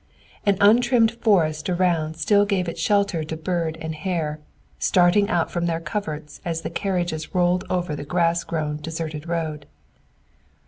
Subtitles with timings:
[0.47, 4.39] An untrimmed forest around still gave its shelter to bird and hare,
[4.79, 9.67] starting out from their coverts as the carriages rolled over the grass grown, deserted road.